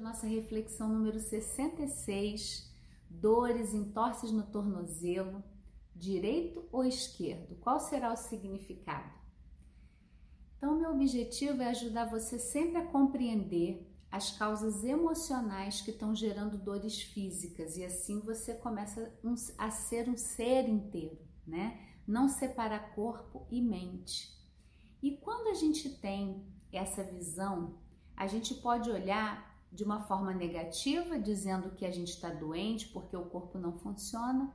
Nossa 0.00 0.26
reflexão 0.26 0.90
número 0.90 1.18
66, 1.18 2.70
dores, 3.08 3.72
entorses 3.72 4.30
no 4.30 4.42
tornozelo, 4.42 5.42
direito 5.94 6.68
ou 6.70 6.84
esquerdo? 6.84 7.56
Qual 7.56 7.80
será 7.80 8.12
o 8.12 8.16
significado? 8.16 9.10
Então, 10.56 10.78
meu 10.78 10.90
objetivo 10.90 11.62
é 11.62 11.70
ajudar 11.70 12.10
você 12.10 12.38
sempre 12.38 12.76
a 12.78 12.86
compreender 12.86 13.90
as 14.10 14.30
causas 14.30 14.84
emocionais 14.84 15.80
que 15.80 15.90
estão 15.90 16.14
gerando 16.14 16.58
dores 16.58 17.00
físicas 17.00 17.76
e 17.78 17.84
assim 17.84 18.20
você 18.20 18.54
começa 18.54 19.12
a 19.56 19.70
ser 19.70 20.08
um 20.10 20.16
ser 20.16 20.68
inteiro, 20.68 21.18
né? 21.46 21.80
Não 22.06 22.28
separar 22.28 22.94
corpo 22.94 23.46
e 23.50 23.62
mente. 23.62 24.30
E 25.02 25.16
quando 25.16 25.48
a 25.48 25.54
gente 25.54 25.88
tem 25.88 26.46
essa 26.70 27.02
visão, 27.02 27.78
a 28.14 28.26
gente 28.26 28.54
pode 28.54 28.90
olhar 28.90 29.45
de 29.72 29.84
uma 29.84 30.00
forma 30.02 30.32
negativa, 30.32 31.18
dizendo 31.18 31.70
que 31.70 31.84
a 31.84 31.90
gente 31.90 32.08
está 32.08 32.30
doente 32.30 32.88
porque 32.88 33.16
o 33.16 33.26
corpo 33.26 33.58
não 33.58 33.78
funciona, 33.78 34.52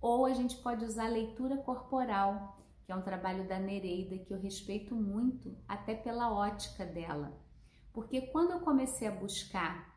ou 0.00 0.24
a 0.24 0.32
gente 0.32 0.56
pode 0.56 0.84
usar 0.84 1.08
leitura 1.08 1.56
corporal, 1.58 2.58
que 2.84 2.90
é 2.90 2.96
um 2.96 3.02
trabalho 3.02 3.46
da 3.46 3.58
Nereida 3.58 4.18
que 4.18 4.32
eu 4.32 4.40
respeito 4.40 4.94
muito, 4.94 5.56
até 5.68 5.94
pela 5.94 6.32
ótica 6.32 6.84
dela. 6.84 7.32
Porque 7.92 8.22
quando 8.22 8.52
eu 8.52 8.60
comecei 8.60 9.06
a 9.06 9.12
buscar 9.12 9.92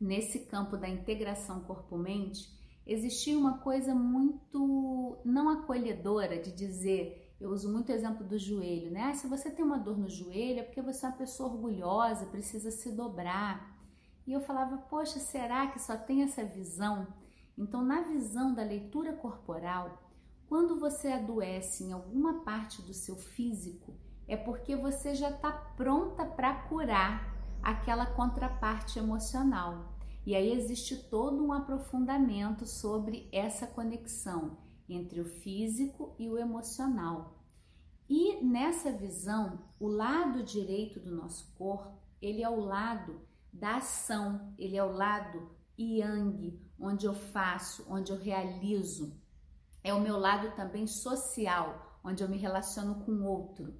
nesse 0.00 0.46
campo 0.46 0.76
da 0.76 0.88
integração 0.88 1.60
corpo-mente, 1.60 2.48
existia 2.86 3.38
uma 3.38 3.58
coisa 3.58 3.94
muito 3.94 5.18
não 5.24 5.48
acolhedora 5.48 6.40
de 6.40 6.52
dizer, 6.52 7.34
eu 7.40 7.50
uso 7.50 7.72
muito 7.72 7.90
o 7.90 7.94
exemplo 7.94 8.26
do 8.26 8.38
joelho, 8.38 8.90
né? 8.90 9.04
Ah, 9.04 9.14
se 9.14 9.26
você 9.26 9.50
tem 9.50 9.64
uma 9.64 9.78
dor 9.78 9.98
no 9.98 10.08
joelho 10.08 10.60
é 10.60 10.62
porque 10.62 10.82
você 10.82 11.06
é 11.06 11.08
uma 11.08 11.16
pessoa 11.16 11.50
orgulhosa, 11.50 12.26
precisa 12.26 12.70
se 12.70 12.92
dobrar. 12.92 13.79
E 14.30 14.32
eu 14.32 14.40
falava, 14.40 14.78
poxa, 14.78 15.18
será 15.18 15.66
que 15.66 15.80
só 15.80 15.96
tem 15.96 16.22
essa 16.22 16.44
visão? 16.44 17.08
Então, 17.58 17.82
na 17.82 18.02
visão 18.02 18.54
da 18.54 18.62
leitura 18.62 19.12
corporal, 19.12 20.00
quando 20.46 20.78
você 20.78 21.08
adoece 21.08 21.82
em 21.82 21.90
alguma 21.90 22.44
parte 22.44 22.80
do 22.80 22.94
seu 22.94 23.16
físico, 23.16 23.92
é 24.28 24.36
porque 24.36 24.76
você 24.76 25.16
já 25.16 25.30
está 25.30 25.50
pronta 25.50 26.24
para 26.24 26.54
curar 26.68 27.34
aquela 27.60 28.06
contraparte 28.06 29.00
emocional. 29.00 29.96
E 30.24 30.36
aí 30.36 30.52
existe 30.52 30.94
todo 31.10 31.44
um 31.44 31.52
aprofundamento 31.52 32.64
sobre 32.66 33.28
essa 33.32 33.66
conexão 33.66 34.58
entre 34.88 35.20
o 35.20 35.24
físico 35.24 36.14
e 36.20 36.30
o 36.30 36.38
emocional. 36.38 37.34
E 38.08 38.40
nessa 38.44 38.92
visão, 38.92 39.58
o 39.80 39.88
lado 39.88 40.44
direito 40.44 41.00
do 41.00 41.10
nosso 41.10 41.52
corpo, 41.58 41.98
ele 42.22 42.44
é 42.44 42.48
o 42.48 42.60
lado 42.60 43.28
da 43.52 43.76
ação, 43.76 44.54
ele 44.58 44.76
é 44.76 44.84
o 44.84 44.92
lado 44.92 45.50
yang, 45.78 46.58
onde 46.78 47.06
eu 47.06 47.14
faço, 47.14 47.84
onde 47.88 48.12
eu 48.12 48.18
realizo. 48.18 49.18
É 49.82 49.94
o 49.94 50.00
meu 50.00 50.18
lado 50.18 50.54
também 50.54 50.86
social, 50.86 51.98
onde 52.04 52.22
eu 52.22 52.28
me 52.28 52.36
relaciono 52.36 52.96
com 53.04 53.12
o 53.12 53.24
outro. 53.24 53.74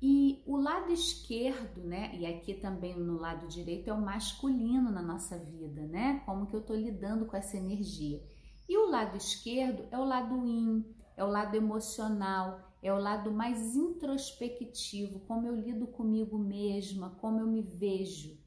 E 0.00 0.42
o 0.46 0.56
lado 0.56 0.92
esquerdo, 0.92 1.82
né? 1.82 2.14
E 2.14 2.24
aqui 2.24 2.54
também 2.54 2.96
no 2.96 3.18
lado 3.18 3.48
direito 3.48 3.88
é 3.88 3.92
o 3.92 4.00
masculino 4.00 4.90
na 4.90 5.02
nossa 5.02 5.36
vida, 5.36 5.82
né? 5.82 6.22
Como 6.24 6.46
que 6.46 6.54
eu 6.54 6.64
tô 6.64 6.74
lidando 6.74 7.26
com 7.26 7.36
essa 7.36 7.56
energia. 7.56 8.22
E 8.68 8.76
o 8.76 8.90
lado 8.90 9.16
esquerdo 9.16 9.88
é 9.90 9.98
o 9.98 10.04
lado 10.04 10.46
yin, 10.46 10.84
é 11.16 11.24
o 11.24 11.28
lado 11.28 11.56
emocional, 11.56 12.60
é 12.80 12.92
o 12.92 12.98
lado 12.98 13.32
mais 13.32 13.74
introspectivo, 13.74 15.20
como 15.20 15.46
eu 15.46 15.54
lido 15.54 15.86
comigo 15.88 16.38
mesma, 16.38 17.10
como 17.20 17.40
eu 17.40 17.46
me 17.46 17.62
vejo. 17.62 18.38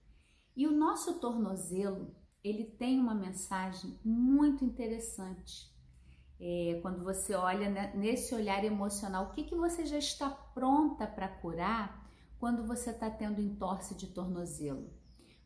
E 0.56 0.68
o 0.68 0.72
nosso 0.72 1.20
tornozelo, 1.20 2.16
ele 2.44 2.66
tem 2.66 3.00
uma 3.00 3.16
mensagem 3.16 4.00
muito 4.04 4.66
interessante. 4.66 5.72
É, 6.40 6.80
quando 6.82 7.04
você 7.04 7.36
olha 7.36 7.70
nesse 7.96 8.34
olhar 8.34 8.64
emocional, 8.64 9.26
o 9.26 9.32
que, 9.32 9.44
que 9.44 9.56
você 9.56 9.86
já 9.86 9.98
está 9.98 10.30
pronta 10.30 11.06
para 11.06 11.28
curar 11.28 12.10
quando 12.40 12.66
você 12.66 12.90
está 12.90 13.10
tendo 13.10 13.40
entorse 13.40 13.96
de 13.96 14.08
tornozelo? 14.08 14.90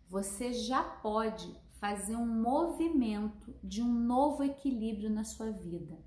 Você 0.08 0.54
já 0.54 0.82
pode 0.82 1.54
fazer 1.80 2.16
um 2.16 2.26
movimento 2.26 3.54
de 3.64 3.82
um 3.82 3.94
novo 3.94 4.44
equilíbrio 4.44 5.10
na 5.10 5.24
sua 5.24 5.52
vida. 5.52 6.00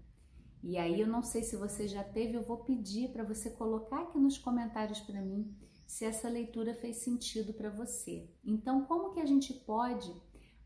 E 0.62 0.76
aí 0.76 1.00
eu 1.00 1.06
não 1.06 1.22
sei 1.22 1.42
se 1.42 1.56
você 1.56 1.86
já 1.86 2.02
teve, 2.02 2.34
eu 2.34 2.42
vou 2.42 2.58
pedir 2.58 3.10
para 3.12 3.22
você 3.22 3.50
colocar 3.50 4.02
aqui 4.02 4.18
nos 4.18 4.38
comentários 4.38 5.00
para 5.00 5.20
mim 5.20 5.54
se 5.88 6.04
essa 6.04 6.28
leitura 6.28 6.74
fez 6.74 6.98
sentido 6.98 7.54
para 7.54 7.70
você. 7.70 8.28
Então, 8.44 8.84
como 8.84 9.10
que 9.10 9.20
a 9.20 9.24
gente 9.24 9.54
pode 9.54 10.12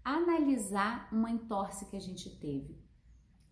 analisar 0.05 1.09
uma 1.13 1.31
entorse 1.31 1.87
que 1.87 1.97
a 1.97 2.01
gente 2.01 2.29
teve? 2.41 2.77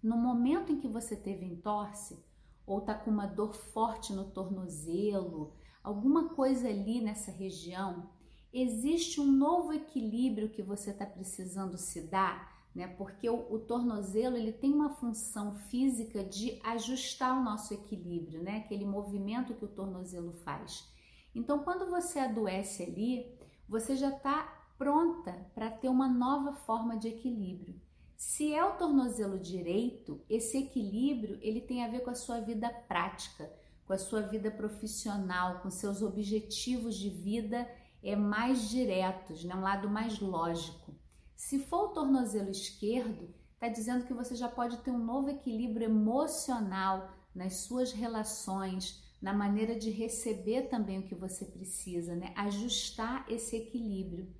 No 0.02 0.16
momento 0.16 0.72
em 0.72 0.80
que 0.80 0.88
você 0.88 1.14
teve 1.14 1.46
entorse, 1.46 2.18
ou 2.66 2.80
tá 2.80 2.92
com 2.92 3.08
uma 3.08 3.26
dor 3.26 3.54
forte 3.54 4.12
no 4.12 4.24
tornozelo, 4.24 5.54
alguma 5.82 6.30
coisa 6.30 6.68
ali 6.68 7.00
nessa 7.00 7.30
região, 7.30 8.10
existe 8.52 9.20
um 9.20 9.30
novo 9.30 9.72
equilíbrio 9.72 10.50
que 10.50 10.62
você 10.62 10.90
está 10.90 11.06
precisando 11.06 11.78
se 11.78 12.00
dar, 12.00 12.52
né? 12.74 12.88
Porque 12.88 13.30
o, 13.30 13.46
o, 13.52 13.60
tornozelo 13.60 14.36
ele 14.36 14.52
tem 14.52 14.74
uma 14.74 14.90
função 14.90 15.54
física 15.54 16.24
de 16.24 16.60
ajustar 16.64 17.38
o 17.38 17.44
nosso 17.44 17.72
equilíbrio, 17.72 18.42
né? 18.42 18.56
Aquele 18.56 18.84
movimento 18.84 19.54
que 19.54 19.64
o 19.64 19.68
tornozelo 19.68 20.32
faz. 20.32 20.90
Então, 21.34 21.60
quando 21.60 21.88
você 21.88 22.18
adoece 22.18 22.82
ali, 22.82 23.38
você 23.68 23.96
já 23.96 24.10
está 24.10 24.42
pronta 24.76 25.32
para 25.54 25.70
ter 25.70 25.88
uma 25.88 26.08
nova 26.08 26.52
forma 26.52 26.96
de 26.96 27.08
equilíbrio. 27.08 27.80
Se 28.16 28.54
é 28.54 28.64
o 28.64 28.76
tornozelo 28.76 29.38
direito, 29.38 30.20
esse 30.28 30.58
equilíbrio 30.58 31.38
ele 31.40 31.60
tem 31.60 31.84
a 31.84 31.88
ver 31.88 32.00
com 32.00 32.10
a 32.10 32.14
sua 32.14 32.40
vida 32.40 32.68
prática, 32.88 33.50
com 33.86 33.92
a 33.92 33.98
sua 33.98 34.20
vida 34.20 34.50
profissional, 34.50 35.60
com 35.60 35.70
seus 35.70 36.02
objetivos 36.02 36.96
de 36.96 37.08
vida 37.08 37.66
é 38.02 38.16
mais 38.16 38.68
diretos, 38.68 39.44
né? 39.44 39.54
um 39.54 39.62
lado 39.62 39.88
mais 39.88 40.20
lógico. 40.20 40.94
Se 41.34 41.58
for 41.58 41.86
o 41.86 41.92
tornozelo 41.92 42.50
esquerdo, 42.50 43.34
está 43.54 43.68
dizendo 43.68 44.06
que 44.06 44.14
você 44.14 44.34
já 44.34 44.48
pode 44.48 44.78
ter 44.78 44.90
um 44.90 45.04
novo 45.04 45.28
equilíbrio 45.28 45.84
emocional 45.84 47.10
nas 47.34 47.56
suas 47.56 47.92
relações, 47.92 49.02
na 49.20 49.32
maneira 49.32 49.78
de 49.78 49.90
receber 49.90 50.68
também 50.68 50.98
o 50.98 51.02
que 51.02 51.14
você 51.14 51.44
precisa, 51.44 52.16
né? 52.16 52.32
Ajustar 52.34 53.26
esse 53.28 53.56
equilíbrio. 53.56 54.32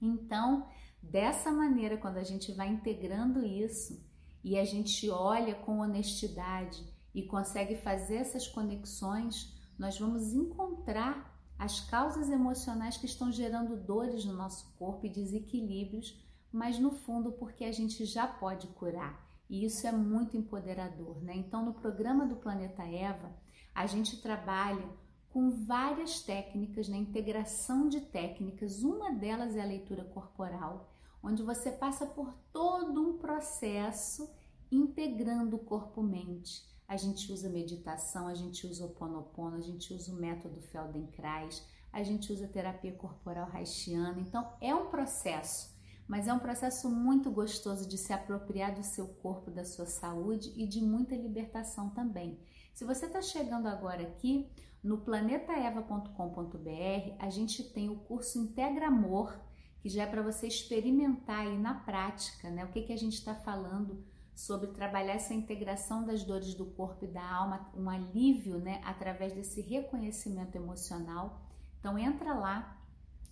Então, 0.00 0.66
dessa 1.02 1.52
maneira, 1.52 1.96
quando 1.96 2.16
a 2.16 2.24
gente 2.24 2.52
vai 2.52 2.68
integrando 2.68 3.44
isso 3.44 4.02
e 4.42 4.58
a 4.58 4.64
gente 4.64 5.10
olha 5.10 5.54
com 5.54 5.80
honestidade 5.80 6.82
e 7.14 7.22
consegue 7.22 7.76
fazer 7.76 8.16
essas 8.16 8.46
conexões, 8.46 9.54
nós 9.78 9.98
vamos 9.98 10.32
encontrar 10.32 11.36
as 11.58 11.80
causas 11.80 12.30
emocionais 12.30 12.96
que 12.96 13.06
estão 13.06 13.32
gerando 13.32 13.76
dores 13.76 14.24
no 14.24 14.32
nosso 14.32 14.72
corpo 14.78 15.04
e 15.06 15.10
desequilíbrios, 15.10 16.16
mas 16.52 16.78
no 16.78 16.92
fundo 16.92 17.32
porque 17.32 17.64
a 17.64 17.72
gente 17.72 18.04
já 18.04 18.26
pode 18.26 18.68
curar. 18.68 19.26
E 19.50 19.64
isso 19.64 19.86
é 19.86 19.92
muito 19.92 20.36
empoderador, 20.36 21.22
né? 21.22 21.34
Então, 21.34 21.64
no 21.64 21.74
programa 21.74 22.26
do 22.26 22.36
Planeta 22.36 22.82
Eva, 22.84 23.34
a 23.78 23.86
gente 23.86 24.20
trabalha 24.20 24.90
com 25.30 25.64
várias 25.64 26.20
técnicas, 26.20 26.88
na 26.88 26.96
né? 26.96 27.02
integração 27.02 27.88
de 27.88 28.00
técnicas. 28.00 28.82
Uma 28.82 29.12
delas 29.12 29.54
é 29.54 29.62
a 29.62 29.64
leitura 29.64 30.02
corporal, 30.02 30.92
onde 31.22 31.44
você 31.44 31.70
passa 31.70 32.04
por 32.04 32.34
todo 32.52 33.00
um 33.00 33.18
processo 33.18 34.28
integrando 34.68 35.54
o 35.54 35.60
corpo-mente. 35.60 36.66
A 36.88 36.96
gente 36.96 37.30
usa 37.30 37.48
meditação, 37.48 38.26
a 38.26 38.34
gente 38.34 38.66
usa 38.66 38.84
o 38.84 38.90
Ponopono, 38.90 39.58
a 39.58 39.60
gente 39.60 39.94
usa 39.94 40.10
o 40.10 40.16
método 40.16 40.60
Feldenkrais, 40.60 41.64
a 41.92 42.02
gente 42.02 42.32
usa 42.32 42.48
terapia 42.48 42.94
corporal 42.94 43.48
haitiana. 43.52 44.18
Então, 44.18 44.54
é 44.60 44.74
um 44.74 44.86
processo, 44.86 45.72
mas 46.08 46.26
é 46.26 46.32
um 46.32 46.40
processo 46.40 46.90
muito 46.90 47.30
gostoso 47.30 47.88
de 47.88 47.96
se 47.96 48.12
apropriar 48.12 48.74
do 48.74 48.82
seu 48.82 49.06
corpo, 49.06 49.52
da 49.52 49.64
sua 49.64 49.86
saúde 49.86 50.52
e 50.56 50.66
de 50.66 50.80
muita 50.80 51.14
libertação 51.14 51.90
também. 51.90 52.40
Se 52.78 52.84
você 52.84 53.06
está 53.06 53.20
chegando 53.20 53.66
agora 53.66 54.04
aqui 54.04 54.48
no 54.84 54.98
planetaeva.com.br, 54.98 57.16
a 57.18 57.28
gente 57.28 57.64
tem 57.64 57.90
o 57.90 57.96
curso 57.96 58.38
Integra 58.38 58.86
Amor, 58.86 59.36
que 59.80 59.88
já 59.88 60.04
é 60.04 60.06
para 60.06 60.22
você 60.22 60.46
experimentar 60.46 61.40
aí 61.40 61.58
na 61.58 61.74
prática, 61.74 62.48
né? 62.48 62.64
O 62.64 62.68
que, 62.68 62.82
que 62.82 62.92
a 62.92 62.96
gente 62.96 63.14
está 63.14 63.34
falando 63.34 64.06
sobre 64.32 64.68
trabalhar 64.68 65.14
essa 65.14 65.34
integração 65.34 66.04
das 66.04 66.22
dores 66.22 66.54
do 66.54 66.66
corpo 66.66 67.04
e 67.04 67.08
da 67.08 67.28
alma, 67.28 67.68
um 67.74 67.90
alívio, 67.90 68.60
né? 68.60 68.80
Através 68.84 69.32
desse 69.32 69.60
reconhecimento 69.60 70.54
emocional. 70.54 71.42
Então 71.80 71.98
entra 71.98 72.32
lá, 72.32 72.80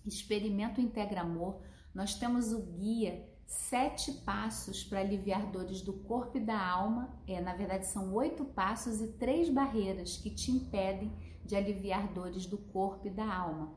experimenta 0.05 0.81
o 0.81 0.83
Integra 0.83 1.21
Amor. 1.21 1.61
Nós 1.95 2.15
temos 2.15 2.51
o 2.51 2.63
guia 2.63 3.25
sete 3.47 4.11
passos 4.11 4.83
para 4.83 4.99
aliviar 4.99 5.49
dores 5.49 5.81
do 5.81 5.93
corpo 5.93 6.37
e 6.37 6.41
da 6.41 6.59
alma. 6.59 7.17
É, 7.25 7.39
na 7.39 7.55
verdade, 7.55 7.87
são 7.87 8.13
oito 8.13 8.43
passos 8.43 9.01
e 9.01 9.13
três 9.13 9.49
barreiras 9.49 10.17
que 10.17 10.29
te 10.29 10.51
impedem 10.51 11.11
de 11.45 11.55
aliviar 11.55 12.11
dores 12.11 12.45
do 12.45 12.57
corpo 12.57 13.07
e 13.07 13.09
da 13.09 13.25
alma. 13.25 13.73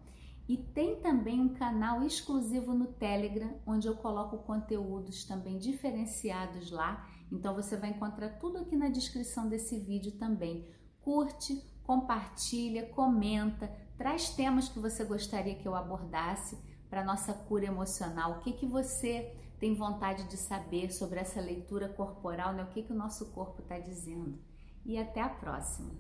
E 0.49 0.57
tem 0.57 1.01
também 1.01 1.41
um 1.41 1.55
canal 1.55 2.03
exclusivo 2.03 2.75
no 2.75 2.89
Telegram, 2.89 3.61
onde 3.65 3.87
eu 3.87 3.95
coloco 3.95 4.39
conteúdos 4.39 5.25
também 5.25 5.57
diferenciados 5.57 6.73
lá. 6.73 7.09
Então 7.31 7.55
você 7.55 7.77
vai 7.77 7.91
encontrar 7.91 8.41
tudo 8.41 8.59
aqui 8.59 8.75
na 8.75 8.89
descrição 8.89 9.49
desse 9.49 9.79
vídeo 9.79 10.19
também. 10.19 10.67
Curte, 11.01 11.65
compartilha, 11.85 12.87
comenta, 12.87 13.71
traz 13.97 14.31
temas 14.31 14.69
que 14.69 14.81
você 14.81 15.05
gostaria 15.05 15.55
que 15.55 15.69
eu 15.69 15.77
abordasse 15.77 16.59
para 16.89 17.05
nossa 17.05 17.33
cura 17.33 17.67
emocional. 17.67 18.33
O 18.33 18.41
que 18.41 18.53
que 18.53 18.67
você 18.67 19.33
tem 19.61 19.75
vontade 19.75 20.25
de 20.25 20.39
saber 20.39 20.91
sobre 20.91 21.21
essa 21.21 21.39
leitura 21.39 21.87
corporal, 21.89 22.55
né? 22.55 22.63
O 22.63 22.69
que 22.69 22.83
que 22.83 22.93
o 22.93 22.97
nosso 22.97 23.27
corpo 23.27 23.61
está 23.61 23.79
dizendo? 23.79 24.39
E 24.87 24.99
até 24.99 25.21
a 25.21 25.29
próxima. 25.29 25.91